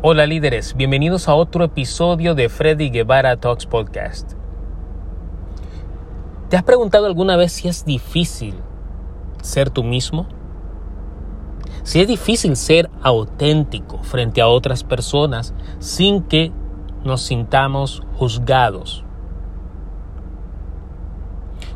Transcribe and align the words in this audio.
Hola 0.00 0.26
líderes, 0.26 0.76
bienvenidos 0.76 1.28
a 1.28 1.34
otro 1.34 1.64
episodio 1.64 2.36
de 2.36 2.48
Freddy 2.48 2.88
Guevara 2.88 3.36
Talks 3.36 3.66
Podcast. 3.66 4.34
¿Te 6.48 6.56
has 6.56 6.62
preguntado 6.62 7.06
alguna 7.06 7.36
vez 7.36 7.50
si 7.50 7.66
es 7.66 7.84
difícil 7.84 8.54
ser 9.42 9.70
tú 9.70 9.82
mismo? 9.82 10.28
Si 11.82 12.00
es 12.00 12.06
difícil 12.06 12.54
ser 12.54 12.88
auténtico 13.02 13.98
frente 14.04 14.40
a 14.40 14.46
otras 14.46 14.84
personas 14.84 15.52
sin 15.80 16.22
que 16.22 16.52
nos 17.02 17.22
sintamos 17.22 18.04
juzgados. 18.14 19.04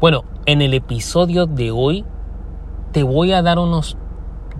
Bueno, 0.00 0.24
en 0.46 0.62
el 0.62 0.72
episodio 0.72 1.44
de 1.44 1.70
hoy 1.70 2.06
te 2.92 3.02
voy 3.02 3.32
a 3.32 3.42
dar 3.42 3.58
unos 3.58 3.98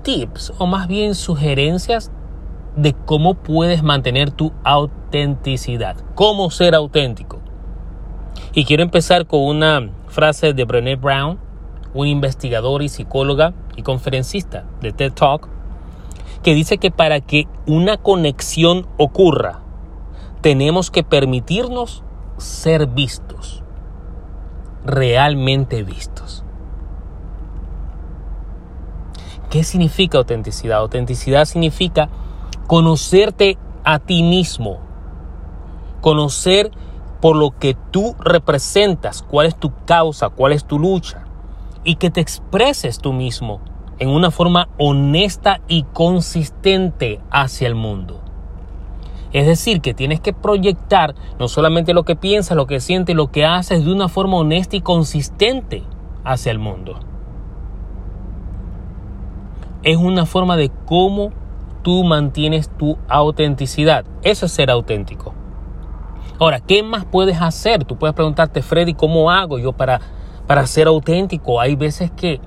tips 0.02 0.52
o 0.58 0.66
más 0.66 0.88
bien 0.88 1.14
sugerencias 1.14 2.12
de 2.76 2.92
cómo 2.92 3.34
puedes 3.34 3.82
mantener 3.82 4.30
tu 4.30 4.52
autenticidad, 4.62 5.96
cómo 6.14 6.50
ser 6.50 6.74
auténtico. 6.74 7.40
Y 8.52 8.64
quiero 8.64 8.82
empezar 8.82 9.26
con 9.26 9.40
una 9.40 9.90
frase 10.08 10.52
de 10.52 10.64
Brené 10.64 10.96
Brown, 10.96 11.38
un 11.94 12.06
investigador 12.06 12.82
y 12.82 12.88
psicóloga 12.88 13.54
y 13.76 13.82
conferencista 13.82 14.64
de 14.80 14.92
TED 14.92 15.12
Talk, 15.12 15.48
que 16.42 16.54
dice 16.54 16.78
que 16.78 16.90
para 16.90 17.20
que 17.20 17.48
una 17.66 17.96
conexión 17.96 18.86
ocurra, 18.98 19.62
tenemos 20.42 20.90
que 20.90 21.02
permitirnos 21.02 22.04
ser 22.36 22.86
vistos, 22.86 23.62
realmente 24.84 25.82
vistos. 25.82 26.44
¿Qué 29.50 29.64
significa 29.64 30.18
autenticidad? 30.18 30.78
Autenticidad 30.78 31.46
significa 31.46 32.10
conocerte 32.66 33.58
a 33.84 33.98
ti 33.98 34.22
mismo, 34.22 34.78
conocer 36.00 36.70
por 37.20 37.36
lo 37.36 37.50
que 37.50 37.76
tú 37.90 38.14
representas, 38.18 39.22
cuál 39.22 39.46
es 39.46 39.56
tu 39.56 39.72
causa, 39.84 40.28
cuál 40.28 40.52
es 40.52 40.64
tu 40.64 40.78
lucha, 40.78 41.24
y 41.84 41.96
que 41.96 42.10
te 42.10 42.20
expreses 42.20 42.98
tú 42.98 43.12
mismo 43.12 43.60
en 43.98 44.10
una 44.10 44.30
forma 44.30 44.68
honesta 44.78 45.60
y 45.68 45.84
consistente 45.84 47.20
hacia 47.30 47.68
el 47.68 47.74
mundo. 47.74 48.20
Es 49.32 49.46
decir, 49.46 49.80
que 49.80 49.94
tienes 49.94 50.20
que 50.20 50.32
proyectar 50.32 51.14
no 51.38 51.48
solamente 51.48 51.94
lo 51.94 52.04
que 52.04 52.16
piensas, 52.16 52.56
lo 52.56 52.66
que 52.66 52.80
sientes, 52.80 53.14
lo 53.14 53.30
que 53.30 53.44
haces 53.44 53.84
de 53.84 53.92
una 53.92 54.08
forma 54.08 54.36
honesta 54.36 54.76
y 54.76 54.80
consistente 54.80 55.82
hacia 56.24 56.52
el 56.52 56.58
mundo. 56.58 56.98
Es 59.82 59.96
una 59.96 60.26
forma 60.26 60.56
de 60.56 60.70
cómo 60.86 61.32
tú 61.86 62.02
mantienes 62.02 62.68
tu 62.68 62.98
autenticidad. 63.08 64.04
Eso 64.24 64.46
es 64.46 64.52
ser 64.52 64.72
auténtico. 64.72 65.34
Ahora, 66.40 66.58
¿qué 66.58 66.82
más 66.82 67.04
puedes 67.04 67.40
hacer? 67.40 67.84
Tú 67.84 67.96
puedes 67.96 68.12
preguntarte, 68.12 68.60
Freddy, 68.60 68.94
¿cómo 68.94 69.30
hago 69.30 69.56
yo 69.60 69.72
para, 69.72 70.00
para 70.48 70.66
ser 70.66 70.88
auténtico? 70.88 71.60
Hay 71.60 71.76
veces 71.76 72.10
que, 72.10 72.40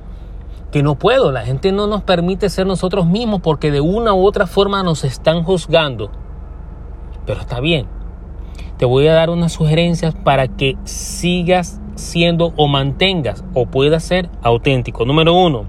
que 0.74 0.84
no 0.84 0.96
puedo. 0.96 1.32
La 1.32 1.46
gente 1.46 1.72
no 1.72 1.88
nos 1.88 2.04
permite 2.04 2.50
ser 2.50 2.68
nosotros 2.68 3.06
mismos 3.06 3.40
porque 3.40 3.72
de 3.72 3.80
una 3.80 4.14
u 4.14 4.26
otra 4.26 4.46
forma 4.46 4.84
nos 4.84 5.06
están 5.06 5.44
juzgando. 5.44 6.12
Pero 7.26 7.40
está 7.40 7.62
bien. 7.62 7.88
Te 8.78 8.84
voy 8.84 9.08
a 9.08 9.14
dar 9.14 9.30
unas 9.30 9.54
sugerencias 9.54 10.16
para 10.16 10.50
que 10.50 10.76
sigas 10.84 11.80
siendo 11.96 12.52
o 12.58 12.68
mantengas 12.68 13.46
o 13.54 13.68
puedas 13.68 14.04
ser 14.04 14.30
auténtico. 14.42 15.06
Número 15.06 15.34
uno, 15.34 15.64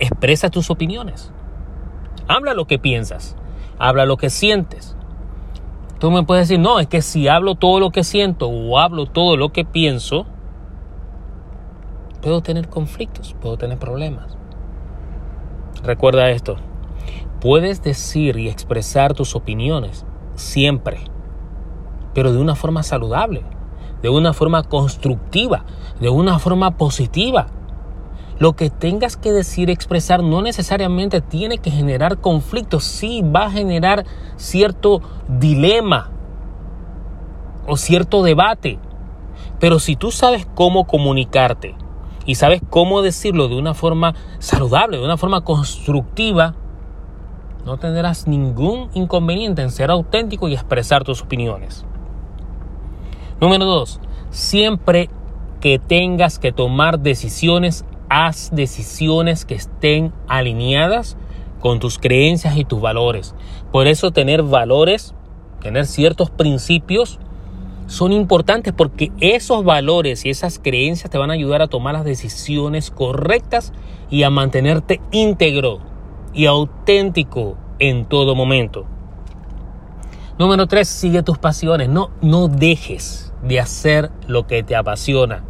expresa 0.00 0.50
tus 0.50 0.68
opiniones. 0.68 1.30
Habla 2.28 2.54
lo 2.54 2.66
que 2.66 2.78
piensas, 2.78 3.36
habla 3.78 4.06
lo 4.06 4.16
que 4.16 4.30
sientes. 4.30 4.96
Tú 5.98 6.10
me 6.10 6.24
puedes 6.24 6.48
decir, 6.48 6.60
no, 6.60 6.78
es 6.78 6.88
que 6.88 7.00
si 7.02 7.28
hablo 7.28 7.54
todo 7.54 7.80
lo 7.80 7.90
que 7.90 8.04
siento 8.04 8.48
o 8.48 8.78
hablo 8.78 9.06
todo 9.06 9.36
lo 9.36 9.52
que 9.52 9.64
pienso, 9.64 10.26
puedo 12.20 12.42
tener 12.42 12.68
conflictos, 12.68 13.34
puedo 13.40 13.56
tener 13.56 13.78
problemas. 13.78 14.36
Recuerda 15.82 16.30
esto, 16.30 16.56
puedes 17.40 17.82
decir 17.82 18.36
y 18.36 18.48
expresar 18.48 19.14
tus 19.14 19.36
opiniones 19.36 20.04
siempre, 20.34 20.98
pero 22.12 22.32
de 22.32 22.38
una 22.38 22.56
forma 22.56 22.82
saludable, 22.82 23.44
de 24.02 24.08
una 24.08 24.32
forma 24.32 24.64
constructiva, 24.64 25.64
de 26.00 26.08
una 26.08 26.38
forma 26.38 26.76
positiva. 26.76 27.46
Lo 28.38 28.54
que 28.54 28.68
tengas 28.68 29.16
que 29.16 29.32
decir, 29.32 29.70
expresar, 29.70 30.22
no 30.22 30.42
necesariamente 30.42 31.20
tiene 31.22 31.58
que 31.58 31.70
generar 31.70 32.18
conflictos. 32.18 32.84
Sí 32.84 33.22
va 33.22 33.46
a 33.46 33.50
generar 33.50 34.04
cierto 34.36 35.00
dilema 35.26 36.10
o 37.66 37.76
cierto 37.76 38.22
debate. 38.22 38.78
Pero 39.58 39.78
si 39.78 39.96
tú 39.96 40.10
sabes 40.10 40.46
cómo 40.54 40.86
comunicarte 40.86 41.74
y 42.26 42.34
sabes 42.34 42.60
cómo 42.68 43.00
decirlo 43.00 43.48
de 43.48 43.56
una 43.56 43.72
forma 43.72 44.14
saludable, 44.38 44.98
de 44.98 45.04
una 45.04 45.16
forma 45.16 45.42
constructiva, 45.42 46.54
no 47.64 47.78
tendrás 47.78 48.28
ningún 48.28 48.90
inconveniente 48.94 49.62
en 49.62 49.70
ser 49.70 49.90
auténtico 49.90 50.46
y 50.48 50.54
expresar 50.54 51.04
tus 51.04 51.22
opiniones. 51.22 51.86
Número 53.40 53.64
dos, 53.64 54.00
siempre 54.30 55.10
que 55.60 55.78
tengas 55.78 56.38
que 56.38 56.52
tomar 56.52 57.00
decisiones, 57.00 57.84
haz 58.08 58.50
decisiones 58.52 59.44
que 59.44 59.54
estén 59.54 60.12
alineadas 60.28 61.16
con 61.60 61.80
tus 61.80 61.98
creencias 61.98 62.56
y 62.56 62.64
tus 62.64 62.80
valores. 62.80 63.34
Por 63.72 63.86
eso 63.86 64.10
tener 64.10 64.42
valores, 64.42 65.14
tener 65.60 65.86
ciertos 65.86 66.30
principios 66.30 67.18
son 67.86 68.12
importantes 68.12 68.72
porque 68.72 69.12
esos 69.20 69.64
valores 69.64 70.24
y 70.24 70.30
esas 70.30 70.58
creencias 70.58 71.10
te 71.10 71.18
van 71.18 71.30
a 71.30 71.34
ayudar 71.34 71.62
a 71.62 71.68
tomar 71.68 71.94
las 71.94 72.04
decisiones 72.04 72.90
correctas 72.90 73.72
y 74.10 74.24
a 74.24 74.30
mantenerte 74.30 75.00
íntegro 75.12 75.80
y 76.34 76.46
auténtico 76.46 77.56
en 77.78 78.04
todo 78.04 78.34
momento. 78.34 78.86
Número 80.38 80.66
tres, 80.66 80.88
sigue 80.88 81.22
tus 81.22 81.38
pasiones. 81.38 81.88
No, 81.88 82.10
no 82.20 82.48
dejes 82.48 83.32
de 83.42 83.60
hacer 83.60 84.10
lo 84.26 84.46
que 84.46 84.62
te 84.62 84.76
apasiona 84.76 85.44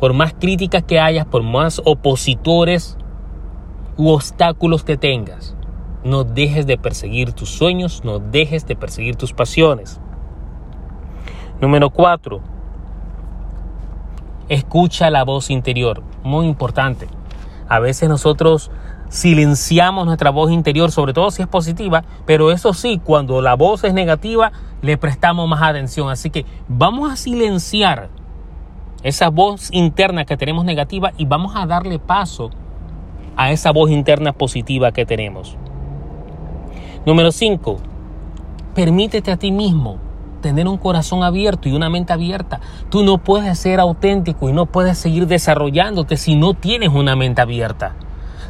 por 0.00 0.14
más 0.14 0.32
críticas 0.32 0.82
que 0.82 0.98
hayas, 0.98 1.26
por 1.26 1.42
más 1.42 1.82
opositores 1.84 2.96
u 3.98 4.08
obstáculos 4.08 4.82
que 4.82 4.96
tengas, 4.96 5.54
no 6.04 6.24
dejes 6.24 6.66
de 6.66 6.78
perseguir 6.78 7.34
tus 7.34 7.50
sueños, 7.50 8.02
no 8.02 8.18
dejes 8.18 8.66
de 8.66 8.76
perseguir 8.76 9.16
tus 9.16 9.34
pasiones. 9.34 10.00
Número 11.60 11.90
cuatro, 11.90 12.40
escucha 14.48 15.10
la 15.10 15.22
voz 15.24 15.50
interior, 15.50 16.02
muy 16.22 16.46
importante. 16.46 17.06
A 17.68 17.78
veces 17.78 18.08
nosotros 18.08 18.70
silenciamos 19.10 20.06
nuestra 20.06 20.30
voz 20.30 20.50
interior, 20.50 20.90
sobre 20.90 21.12
todo 21.12 21.30
si 21.30 21.42
es 21.42 21.48
positiva, 21.48 22.04
pero 22.24 22.52
eso 22.52 22.72
sí, 22.72 22.98
cuando 23.04 23.42
la 23.42 23.52
voz 23.52 23.84
es 23.84 23.92
negativa, 23.92 24.50
le 24.80 24.96
prestamos 24.96 25.46
más 25.46 25.60
atención. 25.60 26.08
Así 26.08 26.30
que 26.30 26.46
vamos 26.68 27.12
a 27.12 27.16
silenciar 27.16 28.08
esa 29.02 29.30
voz 29.30 29.70
interna 29.72 30.24
que 30.24 30.36
tenemos 30.36 30.64
negativa 30.64 31.12
y 31.16 31.24
vamos 31.24 31.52
a 31.56 31.66
darle 31.66 31.98
paso 31.98 32.50
a 33.36 33.50
esa 33.52 33.72
voz 33.72 33.90
interna 33.90 34.32
positiva 34.32 34.92
que 34.92 35.06
tenemos. 35.06 35.56
Número 37.06 37.32
5. 37.32 37.78
Permítete 38.74 39.32
a 39.32 39.36
ti 39.36 39.52
mismo 39.52 39.98
tener 40.42 40.68
un 40.68 40.76
corazón 40.76 41.22
abierto 41.22 41.68
y 41.68 41.72
una 41.72 41.88
mente 41.88 42.12
abierta. 42.12 42.60
Tú 42.88 43.02
no 43.02 43.18
puedes 43.18 43.58
ser 43.58 43.80
auténtico 43.80 44.48
y 44.48 44.52
no 44.52 44.66
puedes 44.66 44.98
seguir 44.98 45.26
desarrollándote 45.26 46.16
si 46.16 46.36
no 46.36 46.54
tienes 46.54 46.90
una 46.90 47.16
mente 47.16 47.40
abierta. 47.40 47.94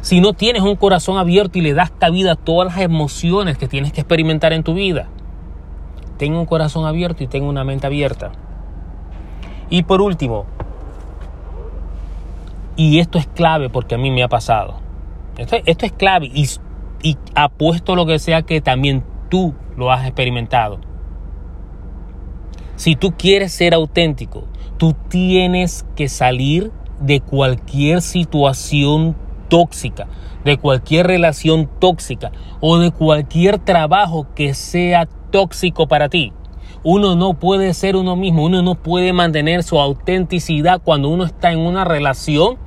Si 0.01 0.19
no 0.19 0.33
tienes 0.33 0.63
un 0.63 0.75
corazón 0.75 1.17
abierto 1.17 1.59
y 1.59 1.61
le 1.61 1.73
das 1.73 1.91
cabida 1.91 2.33
a 2.33 2.35
todas 2.35 2.73
las 2.73 2.83
emociones 2.83 3.57
que 3.57 3.67
tienes 3.67 3.93
que 3.93 4.01
experimentar 4.01 4.51
en 4.51 4.63
tu 4.63 4.73
vida. 4.73 5.07
Tengo 6.17 6.39
un 6.39 6.45
corazón 6.45 6.85
abierto 6.85 7.23
y 7.23 7.27
tengo 7.27 7.49
una 7.49 7.63
mente 7.63 7.87
abierta. 7.87 8.31
Y 9.71 9.83
por 9.83 10.01
último, 10.01 10.45
y 12.75 12.99
esto 12.99 13.17
es 13.17 13.25
clave 13.25 13.69
porque 13.69 13.95
a 13.95 13.97
mí 13.97 14.11
me 14.11 14.21
ha 14.21 14.27
pasado, 14.27 14.75
esto, 15.37 15.55
es 15.85 15.91
clave 15.93 16.29
y, 16.33 16.45
y 17.01 17.17
apuesto 17.35 17.95
lo 17.95 18.05
que 18.05 18.19
sea 18.19 18.41
que 18.41 18.59
también 18.59 19.03
tú 19.29 19.55
lo 19.77 19.89
has 19.89 20.05
experimentado. 20.05 20.79
Si 22.75 22.97
tú 22.97 23.13
quieres 23.17 23.53
ser 23.53 23.73
auténtico, 23.73 24.43
tú 24.77 24.93
tienes 25.07 25.85
que 25.95 26.09
salir 26.09 26.71
de 26.99 27.21
cualquier 27.21 28.01
situación 28.01 29.15
tóxica, 29.47 30.07
de 30.43 30.57
cualquier 30.57 31.07
relación 31.07 31.69
tóxica 31.79 32.33
o 32.59 32.77
de 32.77 32.91
cualquier 32.91 33.57
trabajo 33.57 34.27
que 34.35 34.53
sea 34.53 35.07
tóxico 35.31 35.87
para 35.87 36.09
ti. 36.09 36.33
Uno 36.83 37.15
no 37.15 37.35
puede 37.35 37.75
ser 37.75 37.95
uno 37.95 38.15
mismo, 38.15 38.43
uno 38.43 38.63
no 38.63 38.73
puede 38.73 39.13
mantener 39.13 39.61
su 39.61 39.79
autenticidad 39.79 40.81
cuando 40.83 41.09
uno 41.09 41.25
está 41.25 41.51
en 41.51 41.59
una 41.59 41.83
relación 41.83 42.57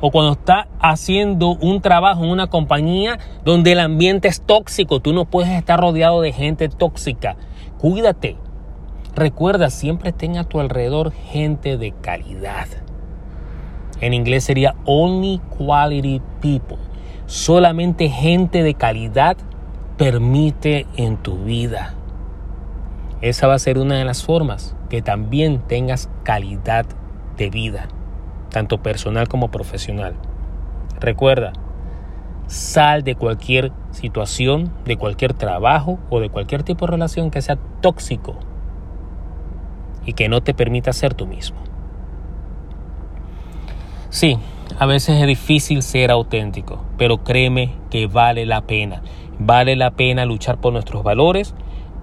o 0.00 0.12
cuando 0.12 0.32
estás 0.32 0.66
haciendo 0.78 1.56
un 1.56 1.80
trabajo 1.80 2.22
en 2.22 2.30
una 2.30 2.46
compañía 2.46 3.18
donde 3.44 3.72
el 3.72 3.80
ambiente 3.80 4.28
es 4.28 4.40
tóxico. 4.42 5.00
Tú 5.00 5.12
no 5.12 5.24
puedes 5.24 5.50
estar 5.50 5.80
rodeado 5.80 6.20
de 6.20 6.32
gente 6.32 6.68
tóxica. 6.68 7.36
Cuídate. 7.78 8.36
Recuerda, 9.16 9.70
siempre 9.70 10.12
ten 10.12 10.36
a 10.36 10.44
tu 10.44 10.60
alrededor 10.60 11.10
gente 11.12 11.76
de 11.76 11.92
calidad. 11.92 12.66
En 14.00 14.12
inglés 14.12 14.44
sería 14.44 14.76
only 14.84 15.40
quality 15.56 16.20
people. 16.40 16.78
Solamente 17.26 18.08
gente 18.08 18.62
de 18.62 18.74
calidad 18.74 19.36
permite 19.96 20.86
en 20.96 21.16
tu 21.16 21.38
vida. 21.38 21.94
Esa 23.24 23.46
va 23.46 23.54
a 23.54 23.58
ser 23.58 23.78
una 23.78 23.94
de 23.94 24.04
las 24.04 24.22
formas 24.22 24.76
que 24.90 25.00
también 25.00 25.60
tengas 25.60 26.10
calidad 26.24 26.84
de 27.38 27.48
vida, 27.48 27.88
tanto 28.50 28.82
personal 28.82 29.28
como 29.28 29.50
profesional. 29.50 30.12
Recuerda, 31.00 31.54
sal 32.48 33.02
de 33.02 33.14
cualquier 33.14 33.72
situación, 33.92 34.70
de 34.84 34.98
cualquier 34.98 35.32
trabajo 35.32 35.98
o 36.10 36.20
de 36.20 36.28
cualquier 36.28 36.64
tipo 36.64 36.84
de 36.84 36.90
relación 36.90 37.30
que 37.30 37.40
sea 37.40 37.56
tóxico 37.80 38.36
y 40.04 40.12
que 40.12 40.28
no 40.28 40.42
te 40.42 40.52
permita 40.52 40.92
ser 40.92 41.14
tú 41.14 41.26
mismo. 41.26 41.56
Sí, 44.10 44.36
a 44.78 44.84
veces 44.84 45.18
es 45.18 45.26
difícil 45.26 45.82
ser 45.82 46.10
auténtico, 46.10 46.84
pero 46.98 47.24
créeme 47.24 47.70
que 47.88 48.06
vale 48.06 48.44
la 48.44 48.60
pena. 48.60 49.00
Vale 49.38 49.76
la 49.76 49.92
pena 49.92 50.26
luchar 50.26 50.58
por 50.58 50.74
nuestros 50.74 51.02
valores, 51.02 51.54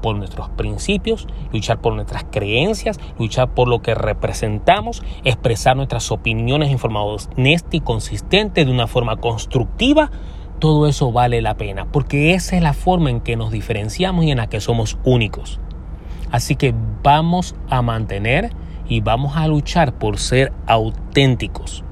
por 0.02 0.16
nuestros 0.16 0.50
principios, 0.50 1.28
luchar 1.54 1.80
por 1.80 1.94
nuestras 1.94 2.26
creencias, 2.26 3.00
luchar 3.18 3.54
por 3.54 3.68
lo 3.68 3.82
que 3.82 3.96
representamos, 3.96 5.04
expresar 5.24 5.78
nuestras 5.78 6.12
opiniones 6.12 6.72
en 6.72 6.80
forma 6.80 7.04
honesta 7.04 7.78
y 7.78 7.82
consistente 7.82 8.66
de 8.66 8.72
una 8.72 8.88
forma 8.88 9.18
constructiva. 9.18 10.12
Todo 10.60 10.88
eso 10.88 11.12
vale 11.12 11.42
la 11.42 11.56
pena, 11.56 11.86
porque 11.92 12.34
esa 12.34 12.56
es 12.56 12.62
la 12.62 12.74
forma 12.74 13.10
en 13.10 13.22
que 13.22 13.36
nos 13.36 13.52
diferenciamos 13.52 14.26
y 14.26 14.32
en 14.32 14.38
la 14.38 14.48
que 14.48 14.62
somos 14.62 14.98
únicos. 15.04 15.60
Así 16.32 16.56
que 16.56 16.74
vamos 17.04 17.56
a 17.70 17.82
mantener 17.82 18.52
y 18.88 19.02
vamos 19.02 19.38
a 19.38 19.48
luchar 19.48 19.94
por 19.94 20.18
ser 20.18 20.54
auténticos 20.68 21.84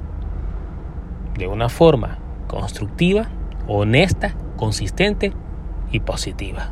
de 1.38 1.48
una 1.48 1.70
forma 1.70 2.20
constructiva, 2.48 3.30
honesta, 3.68 4.36
consistente 4.58 5.34
y 5.92 6.02
positiva. 6.02 6.72